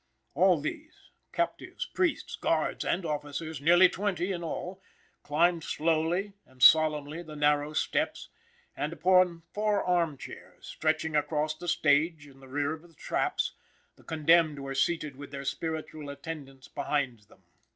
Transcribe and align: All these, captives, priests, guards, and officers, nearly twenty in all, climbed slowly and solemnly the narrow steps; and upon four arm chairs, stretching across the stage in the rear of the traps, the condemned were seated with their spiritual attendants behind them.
All 0.33 0.59
these, 0.59 1.11
captives, 1.31 1.85
priests, 1.85 2.35
guards, 2.35 2.83
and 2.83 3.05
officers, 3.05 3.61
nearly 3.61 3.87
twenty 3.87 4.31
in 4.31 4.43
all, 4.43 4.81
climbed 5.21 5.63
slowly 5.63 6.33
and 6.43 6.63
solemnly 6.63 7.21
the 7.21 7.35
narrow 7.35 7.73
steps; 7.73 8.29
and 8.75 8.93
upon 8.93 9.43
four 9.53 9.83
arm 9.83 10.17
chairs, 10.17 10.65
stretching 10.65 11.15
across 11.15 11.55
the 11.55 11.67
stage 11.67 12.25
in 12.25 12.39
the 12.39 12.47
rear 12.49 12.73
of 12.73 12.81
the 12.81 12.95
traps, 12.95 13.53
the 13.95 14.03
condemned 14.03 14.57
were 14.57 14.73
seated 14.73 15.17
with 15.17 15.29
their 15.29 15.45
spiritual 15.45 16.09
attendants 16.09 16.67
behind 16.67 17.19
them. 17.29 17.43